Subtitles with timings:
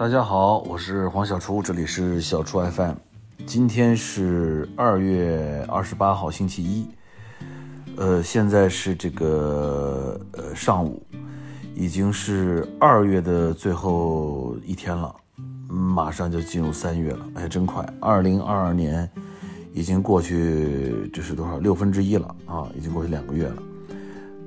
[0.00, 2.94] 大家好，我是黄小厨，这里是小厨 FM。
[3.44, 6.88] 今天是二月二十八号，星期一。
[7.98, 11.02] 呃，现在是这个呃上午，
[11.74, 15.14] 已经是二月的最后一天了，
[15.68, 17.86] 马上就进入三月了，哎，真快！
[18.00, 19.06] 二零二二年
[19.74, 21.58] 已经过去，这是多少？
[21.58, 23.62] 六分之一了啊，已经过去两个月了，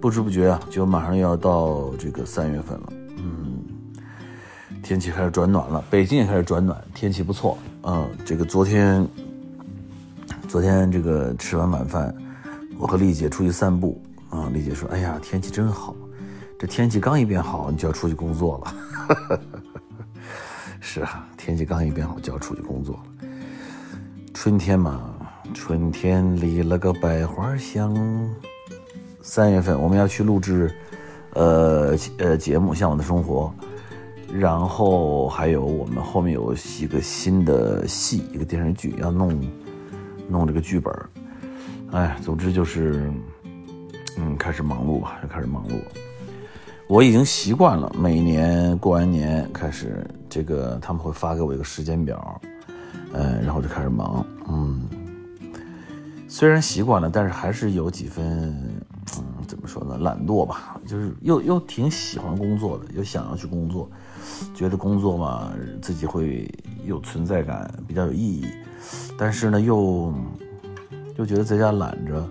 [0.01, 2.93] 不知不觉啊，就马上要到这个三月份了。
[4.83, 7.57] 天气开始转暖了，北京也开始转暖，天气不错。
[7.83, 9.07] 嗯，这个昨天，
[10.49, 12.13] 昨天这个吃完晚饭，
[12.77, 13.99] 我和丽姐出去散步。
[14.29, 15.95] 啊，丽姐说：“哎呀，天气真好，
[16.59, 19.39] 这天气刚一变好，你就要出去工作了。
[20.81, 23.29] ”是啊，天气刚一变好就要出去工作了。
[24.33, 25.15] 春天嘛，
[25.53, 27.95] 春天里了个百花香。
[29.21, 30.69] 三月份我们要去录制，
[31.35, 33.53] 呃呃节目《向往的生活》。
[34.33, 39.39] 然后还有我们后面有一个新的戏，一个电视剧要弄，
[40.27, 40.91] 弄这个剧本
[41.91, 43.11] 哎，总之就是，
[44.17, 45.73] 嗯，开始忙碌吧，就开始忙碌。
[46.87, 52.41] 我已经习惯了，每年过完年开始，这个他们会发给我一个时间表，
[53.13, 54.89] 嗯，然后就开始忙，嗯。
[56.27, 58.57] 虽然习惯了，但是还是有几分，
[59.73, 63.89] 说呢，懒惰吧，就是又又挺喜欢工作的，又想要去工作。
[64.53, 66.47] 觉得工作嘛，自己会
[66.85, 68.45] 有存在感，比较有意义，
[69.17, 70.13] 但是呢，又
[71.17, 72.29] 又觉得在家懒着，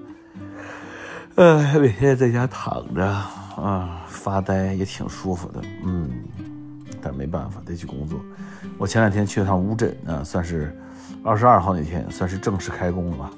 [1.35, 6.09] 呃，每天在家躺着啊，发呆也挺舒服的，嗯，
[7.01, 8.21] 但没办法，得去工作。
[8.79, 10.79] 我前两天去了趟乌镇啊，算是
[11.25, 13.31] 二十二号那天，算是正式开工了吧。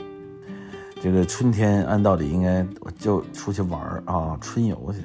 [1.04, 2.66] 这个春天按道理应该
[2.98, 5.04] 就出去玩啊，春游去。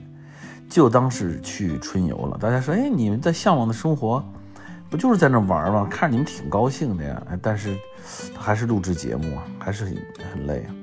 [0.70, 2.38] 就当是去春游了。
[2.40, 4.24] 大家说，哎，你们在向往的生活，
[4.90, 5.86] 不就是在那玩吗？
[5.92, 7.22] 看着你们挺高兴的呀。
[7.42, 7.76] 但是
[8.34, 9.98] 还是录制节目啊，还是很
[10.32, 10.76] 很累啊。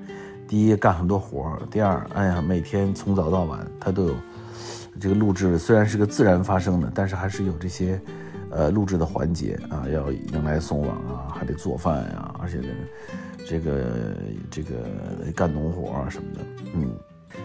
[0.46, 4.14] 第一，干很多活；第二，哎呀，每天从早到晚，他都有
[5.00, 5.58] 这个录制。
[5.58, 7.98] 虽然是个自然发生的，但是还是有这些
[8.50, 12.60] 呃录制的环节啊，要迎来送往啊，还得做饭呀，而且，
[13.46, 14.16] 这个
[14.50, 14.74] 这个
[15.34, 16.40] 干农活啊什么的，
[16.74, 16.90] 嗯。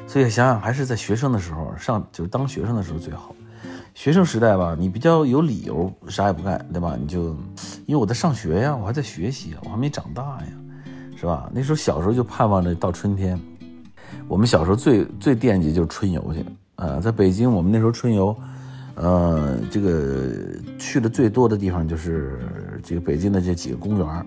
[0.07, 3.35] 所以想想还是在学生的时候上，就是当学生的时候最好。
[3.93, 6.95] 学生时代吧，你比较有理由，啥也不干，对吧？
[6.97, 7.35] 你就
[7.85, 10.47] 因为我在上学呀，我还在学习，我还没长大呀，
[11.17, 11.49] 是吧？
[11.53, 13.37] 那时候小时候就盼望着到春天。
[14.29, 16.45] 我们小时候最最惦记就是春游去，
[16.77, 18.35] 呃，在北京我们那时候春游，
[18.95, 20.29] 呃，这个
[20.77, 22.39] 去的最多的地方就是
[22.83, 24.25] 这个北京的这几个公园。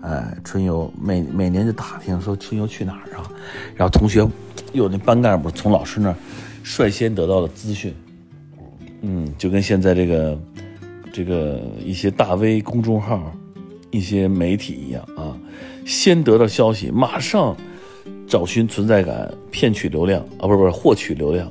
[0.00, 3.28] 哎，春游每每年就打听说春游去哪儿啊，
[3.74, 4.24] 然后同学
[4.72, 6.16] 有那班干部从老师那儿
[6.62, 7.92] 率先得到了资讯，
[9.00, 10.38] 嗯，就跟现在这个
[11.12, 13.32] 这个一些大 V 公众号、
[13.90, 15.36] 一些媒体一样啊，
[15.84, 17.56] 先得到消息，马上
[18.24, 21.50] 找寻存在感，骗取流量啊，不是不是获取流量，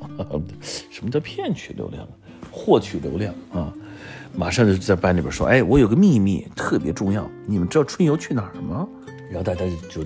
[0.89, 2.07] 什么叫骗取流量？
[2.57, 3.72] 获取流量啊。
[4.35, 8.88] 马上就在班里边说：“哎，我有个秘密特别重要，你们知道春游去哪儿吗？”
[9.31, 10.03] 然后大家就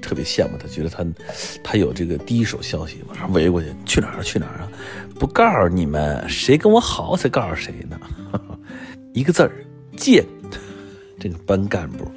[0.00, 1.04] 特别羡慕他，觉得他
[1.62, 4.68] 他有这个第一手消息，马上围过去，去哪儿去哪儿啊？
[5.18, 8.00] 不告诉你们，谁跟我好才告诉谁呢？
[9.12, 9.52] 一个字儿
[9.96, 10.24] 贱。
[11.18, 12.10] 这个班干部，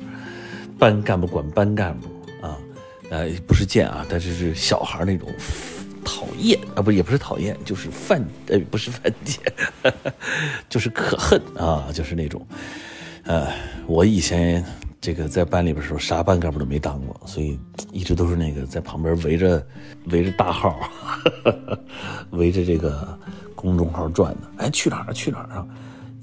[0.77, 2.07] 班干部管班干部
[2.45, 2.57] 啊，
[3.09, 5.27] 呃，不是贱啊，但是是小孩那种。
[6.03, 9.41] 讨厌啊，不也不是讨厌，就是犯呃不是犯贱，
[10.69, 12.45] 就是可恨啊，就是那种，
[13.23, 13.47] 呃，
[13.87, 14.63] 我以前
[15.01, 17.59] 这个在班里边时候啥班干部都没当过，所以
[17.91, 19.65] 一直都是那个在旁边围着
[20.07, 20.79] 围着大号，
[22.31, 23.17] 围着这个
[23.55, 24.41] 公众号转的。
[24.57, 25.67] 哎，去哪儿去哪儿啊？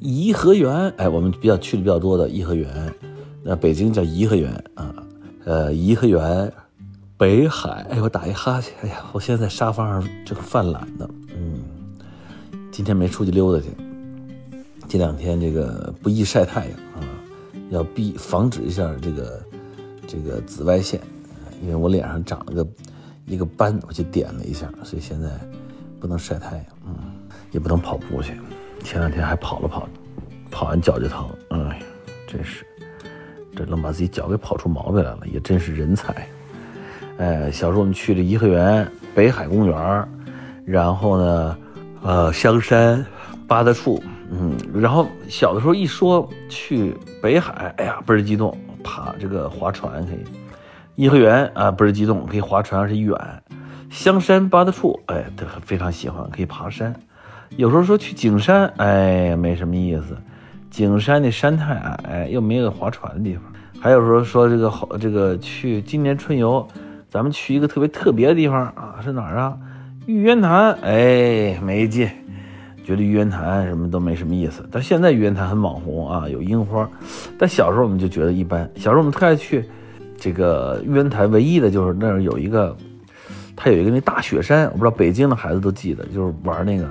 [0.01, 2.69] 颐和园，哎，我们比较去的比较多的颐和园，
[3.43, 4.95] 那北京叫颐和园啊，
[5.45, 6.53] 呃，颐和园。
[7.19, 11.63] 北海，哎，我打一哈欠，哎呀，我现在在沙发上这个犯懒呢，嗯，
[12.71, 13.71] 今天没出去溜达去，
[14.87, 17.01] 这两天这个不宜晒太阳啊，
[17.71, 19.43] 要避防止一下这个
[20.07, 21.01] 这个紫外线，
[21.63, 22.69] 因为我脸上长了个
[23.25, 25.31] 一个斑，我去点了一下，所以现在
[25.99, 26.95] 不能晒太阳，嗯，
[27.51, 28.35] 也不能跑步去，
[28.85, 29.89] 前两天还跑了跑，
[30.51, 31.77] 跑完脚就疼，哎呀，
[32.29, 32.63] 真是，
[33.57, 36.29] 这能把自己脚给跑出毛病来了，也真是人才。
[37.19, 40.09] 哎，小时候我们去了颐和园、北海公园，
[40.65, 41.57] 然后呢，
[42.03, 43.05] 呃，香山、
[43.47, 50.19] 八大处，嗯，然后小的时候一说去北海，哎呀，倍儿激动，爬这个划船可以；
[50.97, 53.17] 颐和园啊，倍儿激动，可以划船，而且远；
[53.89, 55.25] 香山、八大处，哎，
[55.65, 56.95] 非常喜欢，可以爬山。
[57.57, 60.17] 有时候说去景山，哎，没什么意思，
[60.71, 63.45] 景山那山太矮，又没有划船的地方。
[63.81, 66.67] 还有时候说这个好，这个去今年春游，
[67.17, 69.57] 咱们去一个特别特别的地方啊，是哪儿啊？
[70.05, 70.75] 玉渊潭。
[70.83, 72.07] 哎，没劲，
[72.85, 74.69] 觉得玉渊潭什么都没什么意思。
[74.71, 76.87] 但现在玉渊潭很网红啊，有樱花。
[77.39, 78.71] 但小时候我们就觉得一般。
[78.75, 79.65] 小时候我们特爱去
[80.19, 82.77] 这个玉渊潭，唯一的就是那儿有一个，
[83.57, 86.87] 它有一个那大雪山，我不知道北京的孩子都记得，就是玩那个，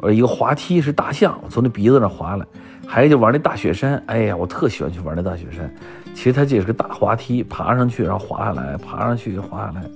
[0.00, 2.46] 呃，一个滑梯是大象从那鼻子那滑来。
[2.86, 5.70] 还有就玩那大雪山，哎呀，我特喜欢去玩那大雪山。
[6.18, 9.88] 其实它这也是个大滑梯，爬上去然后滑下来，爬上去滑下来。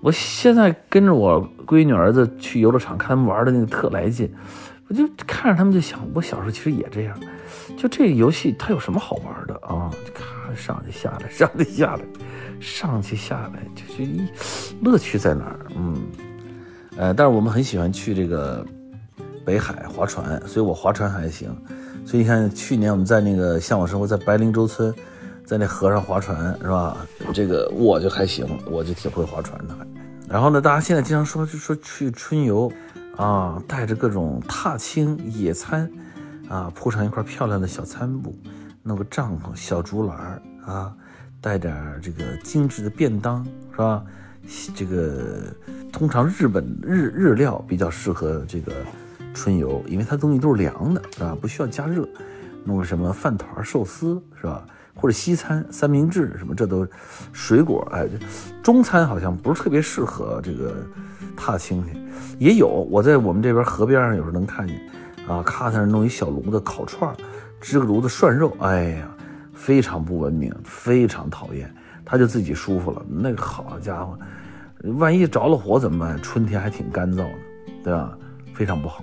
[0.00, 4.32] 我现在跟着我闺女儿子去游乐场看他们玩的那个特来劲，
[4.86, 7.18] 我就看着他们就想，我小时候其实也这样。
[7.76, 9.90] 就这个游戏它有什么好玩的啊？
[10.06, 12.02] 就咔上去下来， 上去下来，
[12.60, 14.22] 上去下来，就是一
[14.82, 15.58] 乐趣在哪儿？
[15.74, 16.00] 嗯，
[16.96, 18.64] 呃，但是我们很喜欢去这个
[19.44, 21.48] 北海划船，所以我划船还行。
[22.06, 24.94] 所以你看，去年我们在那个向往生活，在白灵洲村，
[25.44, 26.96] 在那河上划船，是吧？
[27.32, 29.76] 这个我就还行，我就挺会划船的。
[30.28, 32.72] 然后呢，大家现在经常说，就说去春游，
[33.16, 35.90] 啊，带着各种踏青野餐，
[36.48, 38.34] 啊，铺上一块漂亮的小餐布，
[38.82, 40.94] 弄个帐篷、小竹篮啊，
[41.40, 44.04] 带点这个精致的便当，是吧？
[44.74, 45.54] 这个
[45.92, 48.72] 通常日本日日料比较适合这个。
[49.36, 51.36] 春游，因为它东西都是凉的，是吧？
[51.40, 52.08] 不需要加热，
[52.62, 54.64] 弄个什么饭团、寿司，是吧？
[54.94, 56.86] 或者西餐、三明治什么，这都
[57.32, 57.86] 水果。
[57.92, 58.06] 哎，
[58.62, 60.74] 中餐好像不是特别适合这个
[61.36, 61.98] 踏青去。
[62.38, 64.80] 也有，我在我们这边河边上有时候能看见，
[65.28, 67.14] 啊，咔在那弄一小炉子烤串，
[67.60, 69.08] 支个炉子涮肉，哎呀，
[69.52, 71.72] 非常不文明，非常讨厌。
[72.04, 74.18] 他就自己舒服了，那个好家伙，
[74.98, 76.20] 万一着了火怎么办？
[76.20, 77.30] 春天还挺干燥的，
[77.82, 78.16] 对吧？
[78.52, 79.02] 非常不好，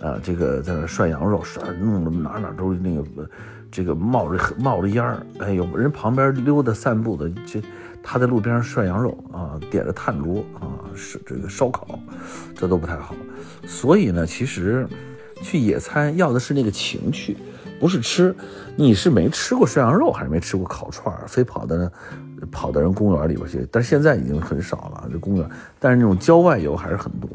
[0.00, 3.28] 啊，这个在那涮羊肉，涮弄得哪哪都那个，
[3.70, 7.62] 这个冒着冒着烟儿，哎呦，人旁边溜达散步的，这
[8.02, 11.98] 他在路边上涮羊肉啊，点着炭炉啊，是这个烧烤，
[12.54, 13.14] 这都不太好。
[13.66, 14.86] 所以呢，其实
[15.42, 17.36] 去野餐要的是那个情趣，
[17.80, 18.34] 不是吃。
[18.76, 21.24] 你是没吃过涮羊肉，还是没吃过烤串儿？
[21.26, 21.76] 非跑到
[22.52, 23.66] 跑到人公园里边去？
[23.70, 27.28] 但是现在已经很少了，这公园，但是那种郊外游还是很多。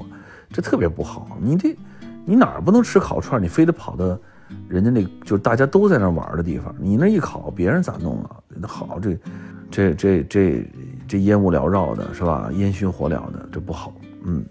[0.52, 1.76] 这特别不好，你这，
[2.26, 3.42] 你哪儿不能吃烤串？
[3.42, 4.18] 你非得跑到
[4.68, 8.38] 人家那，就是大家都在那玩的地方，你那一烤，别人咋弄啊？
[8.48, 9.18] 那好，这，
[9.70, 10.66] 这这这
[11.08, 12.50] 这烟雾缭绕的，是吧？
[12.54, 13.94] 烟熏火燎的，这不好，
[14.24, 14.46] 嗯，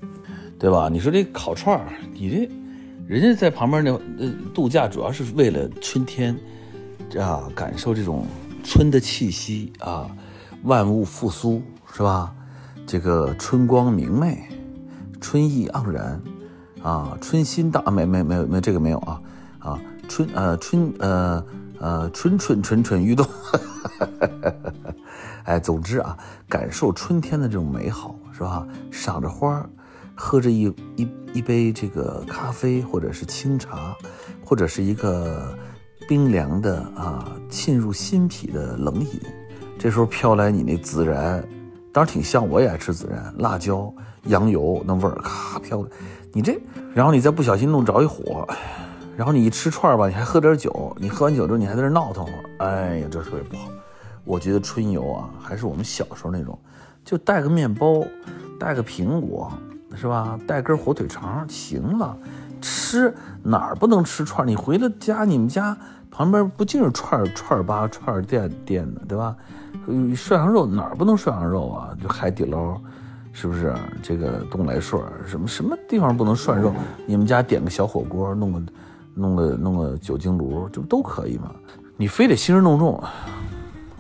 [0.59, 0.89] 对吧？
[0.89, 2.51] 你说这烤串儿你这，
[3.07, 6.37] 人家在旁边那呃度假，主要是为了春天，
[7.19, 8.27] 啊，感受这种
[8.65, 10.11] 春的气息啊，
[10.65, 12.35] 万物复苏，是吧？
[12.87, 14.39] 这个春光明媚。
[15.21, 16.21] 春意盎然，
[16.83, 19.21] 啊，春心荡啊，没没没有没有这个没有啊，
[19.61, 21.45] 啊，春呃春呃
[21.79, 23.27] 呃蠢蠢蠢蠢欲动，
[25.45, 26.17] 哎，总之啊，
[26.49, 28.67] 感受春天的这种美好是吧？
[28.91, 29.65] 赏着花，
[30.15, 33.97] 喝着一一一杯这个咖啡，或者是清茶，
[34.45, 35.57] 或者是一个
[36.09, 39.21] 冰凉的啊沁入心脾的冷饮，
[39.79, 41.45] 这时候飘来你那孜然，
[41.93, 43.93] 当然挺像，我也爱吃孜然，辣椒。
[44.27, 45.91] 羊油那味儿咔飘的，
[46.33, 46.57] 你这，
[46.95, 48.47] 然后你再不小心弄着一火，
[49.17, 53.69] 然后你一吃串吧，你还喝点酒，你喝完酒之后你还在这闹腾会儿，哎呀，这特别不好。
[54.23, 56.57] 我觉得春游啊，还是我们小时候那种，
[57.05, 58.05] 就带个面包，
[58.61, 59.53] 带个苹果，
[59.97, 60.39] 是吧？
[60.47, 62.17] 带根火腿肠，行了。
[62.61, 64.47] 吃哪儿不能吃串？
[64.47, 65.77] 你回了家，你们家
[66.13, 69.35] 旁边不净是串串吧串店店的，对吧？
[70.15, 71.97] 涮羊肉哪儿不能涮羊肉啊？
[72.03, 72.81] 就海底捞。
[73.35, 76.71] 是不是这个东来顺什么什么地方不能涮肉？
[77.07, 78.63] 你们家点个小火锅，弄个
[79.15, 81.51] 弄个弄个酒精炉，这不都可以吗？
[81.97, 83.03] 你非得兴师动众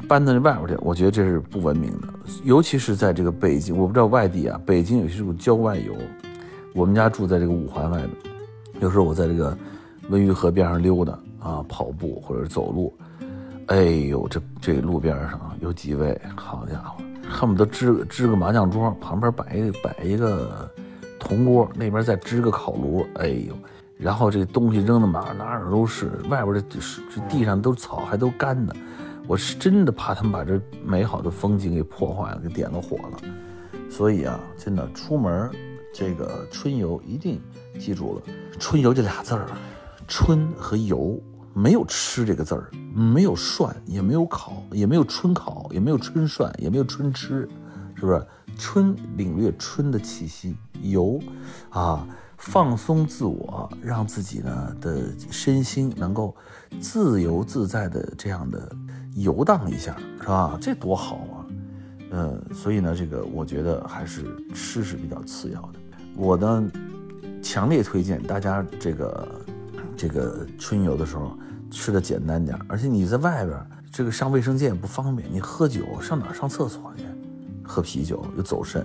[0.07, 2.09] 搬到那外边去，我觉得这是不文明的。
[2.45, 5.95] 尤其是在这个北京，我不知道外地啊，北京有些这种郊外游。
[6.75, 8.11] 我们家住在这个五环外面，
[8.81, 9.57] 有时候我在这个
[10.11, 12.93] 温榆河边上溜达啊，跑步或者走路，
[13.69, 17.03] 哎呦，这这路边上有几位，好家伙！
[17.31, 20.69] 恨不得支支个麻将桌，旁边摆一摆一个
[21.21, 23.55] 铜锅，那边再支个烤炉，哎呦，
[23.97, 26.81] 然后这东西扔的哪哪哪都是，外边这
[27.15, 28.75] 这地上都草还都干呢，
[29.29, 33.19] 我是真的怕他们把这美好的风景给破坏了，给点了火了。
[33.89, 35.49] 所以啊，真的出门
[35.95, 37.41] 这个春游一定
[37.79, 38.23] 记住了，
[38.59, 39.47] 春游这俩字儿，
[40.09, 41.23] 春和游。
[41.55, 47.49] 没有吃这个字儿，没有涮，也没有烤，也没有春烤，也没有春涮，也没有春吃，
[47.95, 48.27] 是不是？
[48.59, 51.19] 春领略春的气息，游，
[51.71, 52.07] 啊，
[52.37, 56.37] 放松自我，让自己呢的身心能够
[56.79, 58.71] 自由自在的这样的
[59.15, 60.59] 游荡一下，是吧？
[60.61, 61.37] 这多好啊！
[62.11, 65.79] 呃，所以呢，这个我觉得还是吃是比较次要的。
[66.15, 66.71] 我呢，
[67.43, 69.27] 强烈推荐大家这个
[70.03, 71.39] 这个春游的时候
[71.71, 73.57] 吃的简单点，而且你在外边
[73.89, 77.05] 这个上卫生间也不方便，你喝酒上哪上厕所去？
[77.63, 78.85] 喝啤酒又走肾，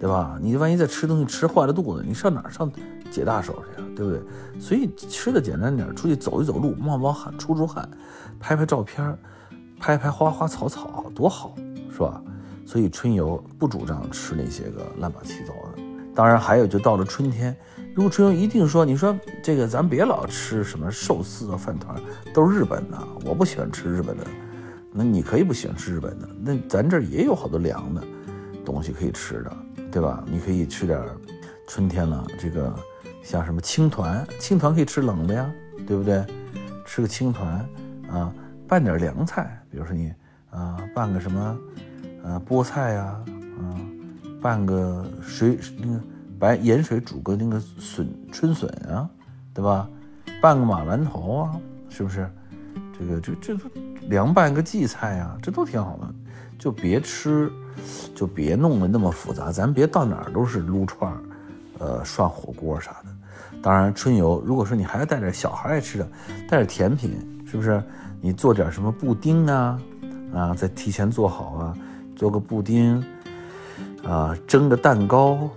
[0.00, 0.38] 对吧？
[0.40, 2.72] 你万一再吃东西吃坏了肚子，你上哪上
[3.10, 3.84] 解大手去啊？
[3.94, 4.22] 对不对？
[4.58, 7.86] 所以吃的简单点，出去走一走路，冒冒汗，出出汗，
[8.40, 9.14] 拍拍照片，
[9.78, 11.54] 拍拍花花草草，多好，
[11.92, 12.22] 是吧？
[12.64, 15.82] 所以春游不主张吃那些个乱八七糟的。
[16.14, 17.54] 当然还有，就到了春天，
[17.96, 21.98] 如果春游一定说，你说这个咱别老吃什么寿司啊、饭团，
[22.34, 24.26] 都是日本的，我不喜欢吃日本的。
[24.92, 28.04] 那你可以不喜欢吃日本的，那咱这儿也有好多凉的
[28.66, 29.56] 东西可以吃的，
[29.90, 30.22] 对吧？
[30.30, 31.02] 你可以吃点
[31.66, 32.70] 春天了，这个
[33.22, 35.50] 像什么青团，青团可以吃冷的呀，
[35.86, 36.22] 对不对？
[36.84, 37.66] 吃个青团
[38.10, 38.30] 啊，
[38.68, 40.12] 拌点凉菜，比如说你
[40.50, 41.58] 啊，拌个什么。
[42.24, 43.04] 呃，菠菜呀，
[43.58, 43.80] 啊，
[44.42, 46.00] 拌个水那个
[46.38, 49.08] 白盐水煮个那个笋春笋啊，
[49.54, 49.88] 对吧？
[50.40, 51.56] 拌个马兰头啊，
[51.88, 52.30] 是不是？
[52.98, 53.64] 这个这这都
[54.08, 56.14] 凉拌个荠菜啊，这都挺好的。
[56.58, 57.50] 就别吃，
[58.14, 59.52] 就别弄得那么复杂。
[59.52, 61.18] 咱别到哪儿都是撸串儿，
[61.78, 63.60] 呃，涮火锅啥的。
[63.62, 66.08] 当然，春游如果说你还要带点小孩爱吃的，
[66.48, 67.82] 带点甜品，是不是？
[68.20, 69.80] 你做点什么布丁啊，
[70.34, 71.76] 啊，再提前做好啊。
[72.16, 73.04] 做个布丁，
[74.02, 75.50] 啊，蒸个蛋糕，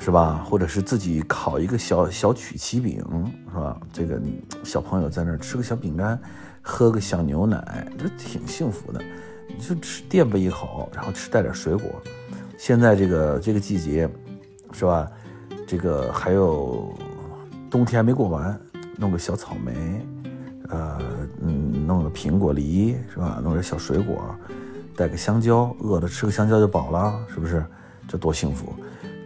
[0.00, 0.42] 是吧？
[0.48, 3.04] 或者是自己烤一个小小曲奇饼，
[3.52, 3.78] 是吧？
[3.92, 4.20] 这个
[4.64, 6.18] 小朋友在那儿吃个小饼干，
[6.62, 9.00] 喝个小牛奶，这挺幸福的。
[9.46, 11.84] 你就吃垫吧一口，然后吃带点水果。
[12.56, 14.08] 现在这个这个季节，
[14.72, 15.06] 是吧？
[15.66, 16.92] 这个还有
[17.70, 18.58] 冬天还没过完，
[18.96, 20.04] 弄个小草莓，
[20.70, 20.98] 呃，
[21.42, 23.38] 嗯，弄个苹果梨，是吧？
[23.42, 24.34] 弄点小水果。
[24.96, 27.64] 带个香蕉，饿了吃个香蕉就饱了，是不是？
[28.08, 28.74] 这多幸福！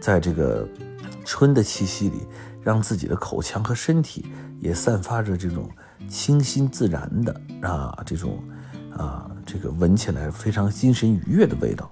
[0.05, 0.69] 在这个
[1.25, 2.27] 春的气息里，
[2.61, 4.27] 让自己的口腔和身体
[4.59, 5.67] 也散发着这种
[6.07, 8.37] 清新自然的啊，这种
[8.95, 11.91] 啊，这个闻起来非常精神愉悦的味道。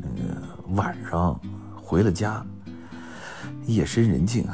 [0.00, 1.40] 那个晚上
[1.74, 2.46] 回了家，
[3.66, 4.46] 夜深人静，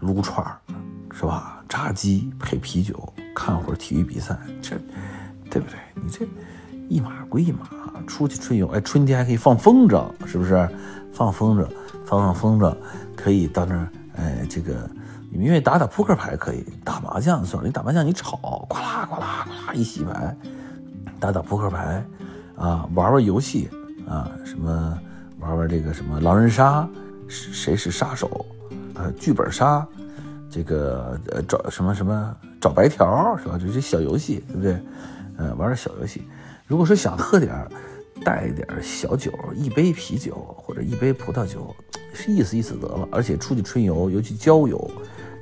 [0.00, 0.58] 撸串儿
[1.12, 1.62] 是吧？
[1.68, 4.74] 炸鸡配啤酒，看会儿体育比赛，这
[5.50, 5.78] 对不对？
[6.02, 6.26] 你这。
[6.90, 7.60] 一码归一码，
[8.04, 10.68] 出去春游，哎，春天还可以放风筝，是不是？
[11.12, 11.64] 放风筝，
[12.04, 12.76] 放放风筝，
[13.14, 14.90] 可以到那儿，哎，这个
[15.30, 18.36] 你们愿意打打扑克牌可以，打麻将算了，你打麻将你吵，
[18.68, 20.36] 呱啦呱啦呱啦一洗牌，
[21.20, 22.04] 打打扑克牌，
[22.56, 23.70] 啊，玩玩游戏
[24.08, 24.98] 啊，什么
[25.38, 26.88] 玩玩这个什么狼人杀，
[27.28, 28.44] 谁是杀手，
[28.94, 29.86] 呃，剧本杀，
[30.50, 33.56] 这个呃找什么什么找白条是吧？
[33.60, 34.82] 这些小游戏，对不对？
[35.36, 36.24] 嗯，玩点小游戏。
[36.70, 37.68] 如果说想喝点儿，
[38.24, 41.74] 带点儿小酒，一杯啤酒或者一杯葡萄酒，
[42.28, 43.08] 意思意思得了。
[43.10, 44.88] 而且出去春游，尤其郊游，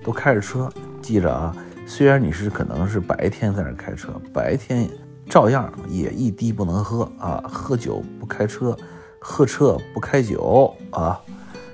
[0.02, 0.72] 都开着车。
[1.02, 1.54] 记着啊，
[1.86, 4.88] 虽然你是可能是白天在那开车，白天
[5.28, 7.44] 照样也一滴不能喝啊。
[7.46, 8.74] 喝酒不开车，
[9.18, 11.20] 喝车不开酒啊，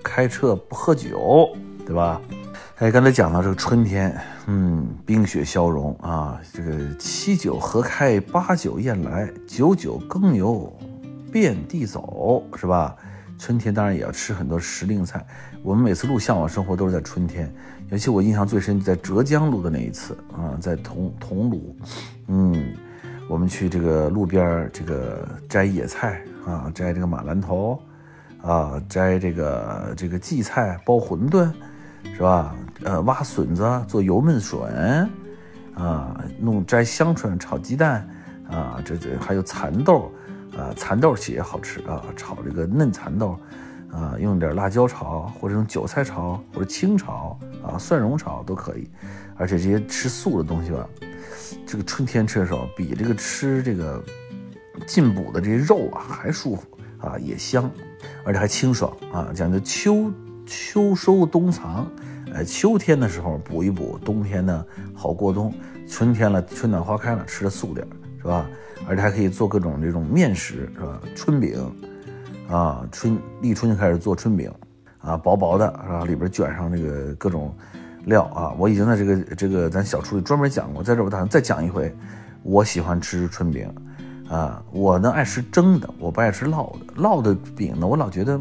[0.02, 1.49] 开车不喝酒，
[1.87, 2.20] 对吧？
[2.78, 10.70] 哎，刚才讲到这个春天，嗯，冰雪消融啊，这个七九河开，八九雁来，九九耕牛，
[11.32, 12.94] 遍地走，是吧？
[13.38, 15.24] 春天当然也要吃很多时令菜。
[15.62, 17.52] 我们每次录《向往生活》都是在春天，
[17.90, 21.60] 尤其我印象最深在浙江录的那一次啊，在桐桐庐，
[22.28, 22.74] 嗯，
[23.28, 27.80] 我们去这个路边这个摘野菜啊，摘这个马兰头，
[28.42, 31.50] 啊，摘这个这个荠菜包馄饨，
[32.14, 32.54] 是吧？
[32.83, 35.09] 呃，挖笋子做油焖笋，
[35.75, 38.07] 啊，弄摘香椿炒鸡蛋，
[38.50, 40.12] 啊，这这还有蚕豆，
[40.57, 43.38] 啊，蚕豆其实也好吃啊，炒这个嫩蚕豆，
[43.90, 48.90] 啊，用点辣椒炒，或者用韭菜炒，或者清炒，啊，蒜蓉炒都可以。
[49.37, 50.87] 而且这些吃素的东西吧，
[51.64, 54.04] 这个春天吃的时候，比这个吃这个
[54.87, 56.62] 进补的这些肉啊还舒服
[56.99, 57.71] 啊，也香，
[58.25, 60.12] 而且还清爽啊，讲究秋
[60.45, 61.88] 秋收冬藏。
[62.35, 65.55] 哎，秋天的时候补一补，冬天呢好过冬。
[65.87, 67.87] 春天了，春暖花开了，吃的素点
[68.19, 68.47] 是吧？
[68.88, 71.00] 而且还可以做各种这种面食，是吧？
[71.14, 71.73] 春饼，
[72.49, 74.50] 啊，春立春就开始做春饼，
[74.99, 76.05] 啊，薄薄的，是吧？
[76.05, 77.55] 里边卷上这个各种
[78.07, 78.53] 料啊。
[78.59, 81.95] 我已经在这个这个咱小厨里专门讲过，在这我打算再讲一回。
[82.43, 83.73] 我喜欢吃春饼，
[84.29, 86.95] 啊，我呢爱吃蒸的，我不爱吃烙的。
[86.97, 88.41] 烙的饼呢，我老觉得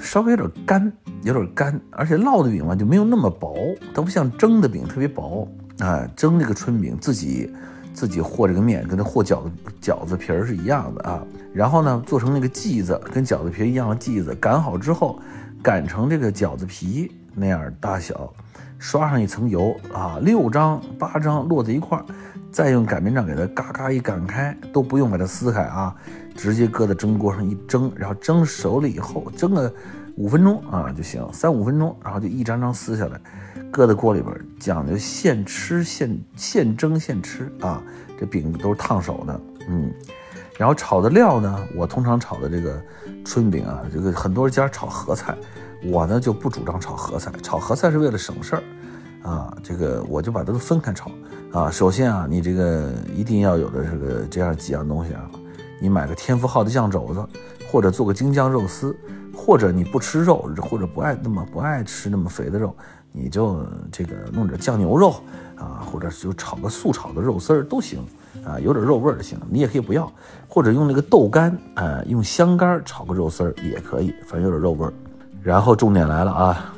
[0.00, 0.92] 稍微有点干，
[1.22, 5.46] 有点干，而且烙的饼嘛就没有那么薄，它不像蒸的饼特别薄
[5.78, 6.08] 啊。
[6.16, 7.52] 蒸这个春饼自己
[7.92, 11.22] 自己和这个面，跟那和饺子饺子皮儿是一样的啊。
[11.52, 15.20] 然后呢，做成那个剂子，跟饺子皮一样的剂子，擀好之后，
[15.62, 18.32] 擀成这个饺子皮那样大小，
[18.80, 22.04] 刷上一层油啊，六张八张摞在一块儿，
[22.50, 25.94] 再用擀面杖给它嘎嘎一擀开，都不用把它撕开啊。
[26.34, 29.70] 直接搁在蒸锅上一蒸，然后蒸熟了以后，蒸个
[30.16, 33.20] 五分钟啊就行，三五分钟，然后就一张张撕下来，
[33.70, 37.82] 搁在锅里边，讲究现吃现现蒸现吃啊。
[38.18, 39.92] 这饼都是烫手的，嗯。
[40.56, 42.82] 然后炒的料呢，我通常炒的这个
[43.24, 45.34] 春饼啊，这个很多家炒合菜，
[45.84, 48.62] 我呢就不主张炒合菜，炒合菜是为了省事儿
[49.22, 49.56] 啊。
[49.62, 51.10] 这个我就把它都分开炒
[51.52, 51.70] 啊。
[51.70, 55.30] 首先啊，你这个一定要有的这个这样几样东西啊。
[55.80, 57.24] 你买个天福号的酱肘子，
[57.70, 58.94] 或者做个京酱肉丝，
[59.34, 62.76] 或者你不吃肉，或者不爱那么不爱吃那么肥的肉，
[63.12, 65.14] 你就这个弄点酱牛肉
[65.56, 68.00] 啊，或者就炒个素炒的肉丝儿都行
[68.44, 69.40] 啊，有点肉味儿就行。
[69.48, 70.12] 你也可以不要，
[70.46, 74.92] 或者用那个豆干，啊，用香干炒个肉丝儿也可以，反正有点肉味儿。
[75.42, 76.74] 然后重点来了啊，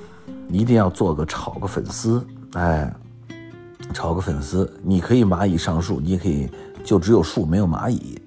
[0.49, 2.95] 一定要做个炒个粉丝，哎，
[3.93, 6.49] 炒个粉丝，你可以蚂蚁上树，你也可以
[6.85, 8.21] 就只有树没有蚂蚁。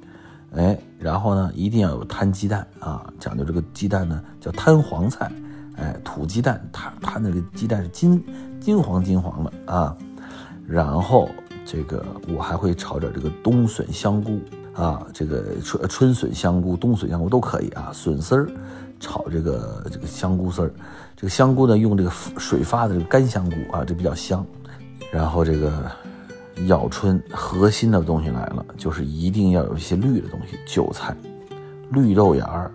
[0.55, 5.31] 哎，然后呢，一定要有摊鸡蛋啊，讲究这个鸡蛋呢叫摊黄菜，
[5.77, 8.23] 哎，土鸡蛋，摊摊的这个鸡蛋是金
[8.59, 9.95] 金黄金黄的啊。
[10.67, 11.29] 然后
[11.65, 14.39] 这个我还会炒点这个冬笋香菇
[14.73, 17.91] 啊，这个春春笋香菇、冬笋香菇都可以啊。
[17.93, 18.49] 笋丝儿
[19.05, 20.71] 炒这个这个香菇丝儿，
[21.15, 24.45] 这个香菇呢用这个水发的这个干香菇啊，这比较香。
[25.11, 25.71] 然后这个。
[26.67, 31.13] 咬春核心的东西来了，就是一定要有一些绿的东西，韭菜、
[31.89, 32.71] 绿豆芽儿、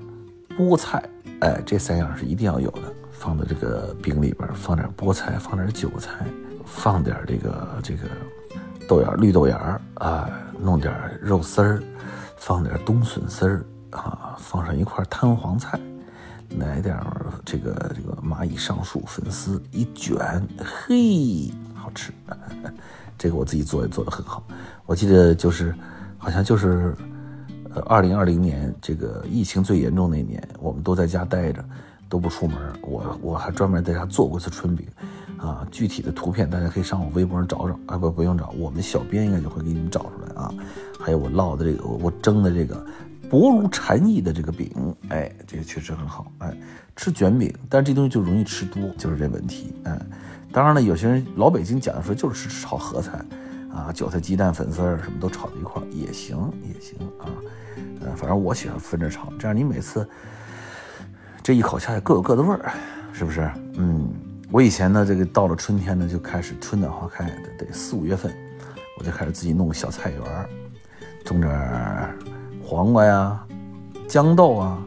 [0.55, 1.03] 菠菜，
[1.41, 2.83] 哎，这三样是一定要有的。
[3.11, 6.27] 放在这个饼里边，放点菠菜，放点韭菜，
[6.67, 8.03] 放点这个这个
[8.87, 10.29] 豆芽、绿豆芽儿啊，
[10.61, 11.83] 弄点肉丝儿，
[12.37, 15.81] 放点冬笋丝儿啊，放上一块摊黄菜，
[16.59, 20.19] 来点儿这个这个蚂蚁上树粉丝一卷，
[20.59, 22.13] 嘿，好吃。
[23.17, 24.43] 这个我自己做也做得很好，
[24.87, 25.75] 我记得就是，
[26.17, 26.95] 好像就是，
[27.75, 31.63] 呃，二零二零年这个疫情最严重那年，我们都在家待着，
[32.09, 32.57] 都不出门。
[32.83, 34.87] 我我还专门在家做过一次春饼，
[35.37, 40.51] 啊，具体的图片大家可以上我微博上找找，啊不不用找，我们小编应该就会给你们找出来啊。
[40.99, 42.83] 还有我烙的这个，我蒸的这个
[43.31, 44.69] 薄如蝉翼的这个饼，
[45.09, 46.53] 哎，这个确实很好，哎，
[46.97, 49.99] 吃卷饼，但这东西就容易吃多，就是这问题，哎。
[50.53, 53.13] 当然了，有些人老北京讲说就是吃炒合菜，
[53.73, 57.31] 啊，韭菜、鸡蛋、粉丝什么都炒在一块儿也行，也行啊。
[58.01, 60.05] 呃，反正我喜欢分着炒，这样你每次
[61.41, 62.73] 这一口下去各有各的味儿，
[63.13, 63.49] 是不是？
[63.77, 64.13] 嗯，
[64.51, 68.35] 我以前呢，这个到了春天呢，就开始春暖花开，得四五月份，
[68.99, 70.21] 我就开始自己弄个小菜园，
[71.25, 72.13] 种点儿
[72.71, 73.45] 黄瓜呀、
[74.07, 74.79] 豇豆啊、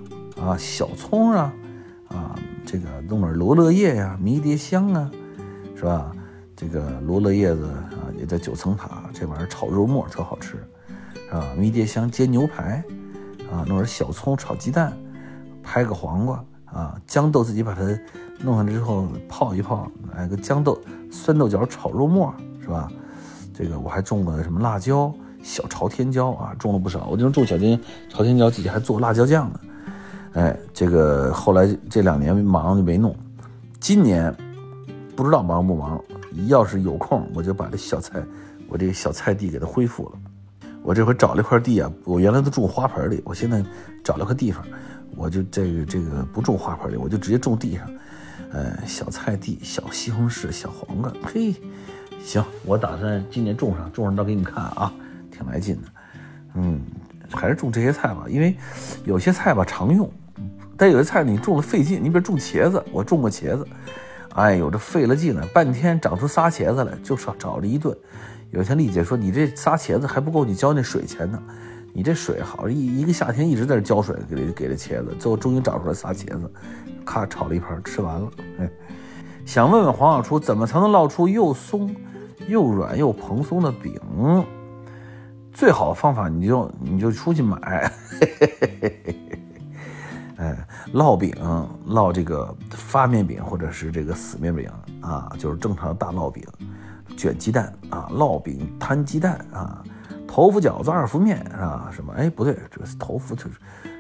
[0.41, 1.54] 啊小葱啊、
[2.08, 2.34] 啊
[2.65, 5.12] 这个弄点罗勒叶呀、迷迭香啊。
[5.76, 6.13] 是吧？
[6.56, 10.65] 这个罗勒叶子啊，也叫九层塔，这玩意儿炒肉末特好吃，
[11.30, 11.46] 是吧？
[11.58, 12.82] 迷迭香煎牛排，
[13.52, 14.93] 啊，弄点小葱炒鸡蛋，
[15.62, 17.82] 拍个黄瓜啊，豇豆自己把它
[18.39, 20.80] 弄上来之后泡一泡，来个豇豆
[21.12, 22.89] 酸豆角炒肉末，是吧？
[23.54, 25.13] 这个我还种了什么辣椒，
[25.44, 27.06] 小朝天椒啊，种了不少。
[27.12, 27.80] 我就种小天
[28.10, 29.60] 朝天椒，自己还做辣椒酱呢。
[30.34, 33.16] 哎，这个后来这两年忙就没弄，
[33.80, 34.36] 今年。
[35.16, 36.04] 不知道忙不忙，
[36.48, 38.20] 要是有空，我就把这小菜，
[38.68, 40.14] 我这个小菜地给它恢复了。
[40.82, 43.64] 我这回找了一块地啊，我原来都种花盆里，我现在
[44.04, 44.66] 找了个地方，
[45.16, 47.88] 我就这个这个不种花盆里，我就直接种地上。
[48.52, 51.54] 呃，小菜地，小西红柿，小黄瓜，嘿，
[52.24, 54.92] 行，我打算今年种上，种上到给你看啊，
[55.44, 55.88] 挺来劲的。
[56.56, 56.82] 嗯，
[57.32, 58.56] 还是种这些菜吧，因为
[59.04, 60.10] 有些菜吧常用，
[60.78, 62.04] 但有些菜你种的费劲。
[62.04, 63.68] 你比如种茄子，我种过茄子。
[64.36, 67.96] 哎呦，这费了劲了，半天长出仨茄子来，就少找了一顿。
[68.50, 71.42] 有一天丽姐说：“你这仨茄子还不够你浇那水钱呢，
[71.92, 76.52] 你这水好一一个夏天一直在这浇水，给给这茄子，最后终于找出来仨茄子，
[77.04, 78.30] 咔炒了一盘吃完了。”
[78.60, 78.70] 哎，
[79.46, 81.96] 想问问黄小厨，怎么才能烙出又松
[82.48, 84.00] 又软又蓬松的饼？
[85.54, 87.58] 最好的方法你就你就出去买。
[90.38, 91.32] 哎，烙饼
[91.88, 96.44] 烙这个发面饼或者是这个死面饼啊，就是正常的大烙饼，
[97.16, 99.84] 卷鸡蛋啊，烙饼摊鸡蛋啊，
[100.28, 101.89] 头伏饺子二伏面是吧？
[101.94, 102.12] 什么？
[102.13, 103.52] 哎，不对，这个头伏就是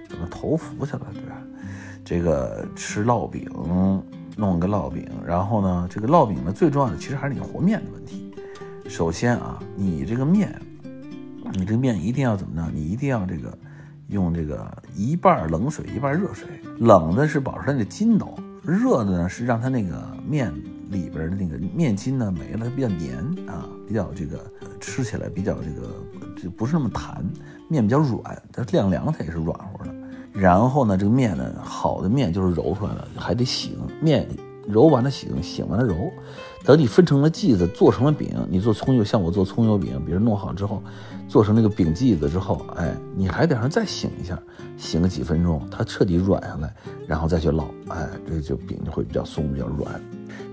[0.09, 1.01] 怎么头伏去了？
[1.13, 1.37] 对吧？
[2.03, 3.47] 这个吃烙饼，
[4.35, 8.33] 弄个烙饼，然后呢，这个烙饼呢最重要的其实还是你和面的问题。
[8.89, 10.59] 首先啊，你这个面，
[11.53, 12.69] 你这个面一定要怎么呢？
[12.73, 13.57] 你一定要这个
[14.07, 16.47] 用这个一半冷水一半热水，
[16.79, 20.51] 冷的是保持它的筋道，热的呢是让它那个面
[20.89, 24.39] 里边的那个面筋呢没了，它比较黏啊，比较这个
[24.79, 25.95] 吃起来比较这个
[26.41, 27.23] 就不是那么弹，
[27.69, 29.93] 面比较软，它晾凉它也是软和的。
[30.33, 34.27] 然后呢，这个面呢，好的面就是揉出来的，还得醒面，
[34.67, 36.11] 揉完了醒，醒完了揉。
[36.65, 40.81] 等你分成了剂子，做成了饼，你做葱油，像我做葱油饼，比如弄好之后，
[41.27, 44.41] 做成那个饼剂子之后，哎，你还得让再醒一下，
[44.77, 46.73] 醒个几分钟，它彻底软下来，
[47.05, 50.01] 然后再去烙，哎，这就饼就会比较松，比较软。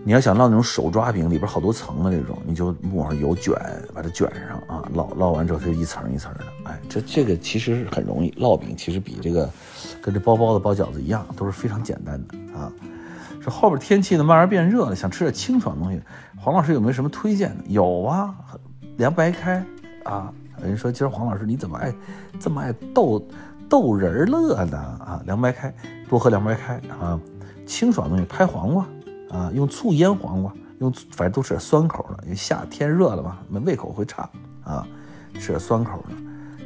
[0.03, 3.55] 你要想烙那种手抓饼，里边好多层的这种，你就抹上油卷，
[3.95, 9.49] 把它卷上啊，烙烙完之后它就一层一层的，哎，这这个其实很容易，烙饼其实比这个
[10.03, 12.73] 跟这包包子、包饺子一样，都是非常简单的啊。
[13.41, 16.01] 说后边天气呢慢慢变热了，想吃点清爽的东西。
[16.39, 17.65] 黄老师有没有什么推荐的？
[17.69, 18.35] 有啊，
[18.99, 19.65] 凉白开
[20.05, 20.33] 啊。
[20.63, 21.91] 人说今儿黄老师你怎么爱
[22.39, 23.27] 这么爱逗
[23.67, 24.77] 逗人乐呢？
[24.79, 25.75] 啊，凉白开，
[26.07, 27.19] 多喝凉白开啊。
[27.65, 28.87] 清爽东西，拍黄瓜
[29.31, 34.29] 啊，用醋腌黄瓜，用反正都是点酸口的，因为夏天热了嘛，胃口会差
[34.65, 34.87] 啊，
[35.35, 36.15] 吃点酸口的。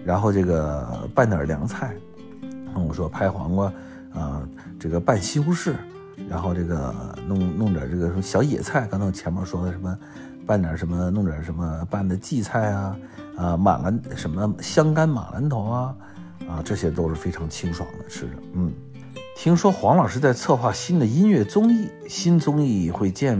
[0.04, 1.94] 然后这个拌点凉菜，
[2.74, 3.72] 我说拍黄瓜
[4.12, 4.42] 啊，
[4.80, 5.72] 这个拌西红柿。
[6.28, 6.94] 然后这个
[7.26, 9.98] 弄弄点这个什么小野菜，刚才我前面说的什么，
[10.46, 12.96] 拌点什么，弄点什么拌的荠菜啊，
[13.36, 15.96] 啊马兰什么香干马兰头啊，
[16.48, 18.32] 啊这些都是非常清爽的吃着。
[18.52, 18.72] 嗯，
[19.36, 23.38] 听说黄老师在策划新的音乐综艺，新综艺会见，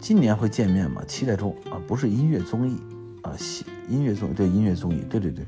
[0.00, 1.02] 今年会见面吗？
[1.06, 2.76] 期待中啊，不是音乐综艺
[3.22, 5.44] 啊，新音乐综对音乐综艺，对对对，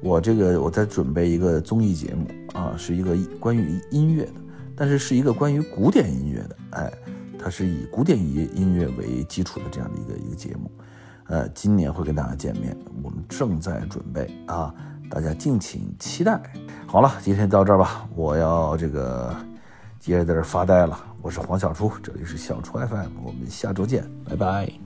[0.00, 4.34] 我这个我在准备一个综艺节目啊，是一个关于音乐的。
[4.76, 6.92] 但是是一个关于古典音乐的，哎，
[7.38, 10.70] 它是以古典音音乐为基础的这样的一个一个节目，
[11.26, 14.74] 呃，今年会跟大家见面，我们正在准备啊，
[15.10, 16.40] 大家敬请期待。
[16.86, 19.34] 好了，今天到这儿吧，我要这个
[19.98, 20.98] 接着在这发呆了。
[21.22, 24.83] 我是黄小初，这里是小初 FM，我们下周见，拜拜。